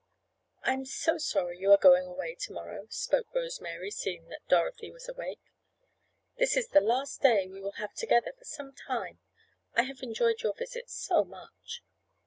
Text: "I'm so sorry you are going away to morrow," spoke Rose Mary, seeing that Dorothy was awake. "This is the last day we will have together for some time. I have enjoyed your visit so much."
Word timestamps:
"I'm 0.63 0.83
so 0.85 1.19
sorry 1.19 1.59
you 1.59 1.69
are 1.71 1.77
going 1.77 2.07
away 2.07 2.33
to 2.33 2.51
morrow," 2.51 2.87
spoke 2.89 3.35
Rose 3.35 3.61
Mary, 3.61 3.91
seeing 3.91 4.29
that 4.29 4.47
Dorothy 4.49 4.89
was 4.89 5.07
awake. 5.07 5.51
"This 6.39 6.57
is 6.57 6.69
the 6.69 6.81
last 6.81 7.21
day 7.21 7.45
we 7.45 7.61
will 7.61 7.73
have 7.73 7.93
together 7.93 8.33
for 8.35 8.45
some 8.45 8.73
time. 8.73 9.19
I 9.75 9.83
have 9.83 10.01
enjoyed 10.01 10.41
your 10.41 10.55
visit 10.55 10.89
so 10.89 11.23
much." 11.23 11.83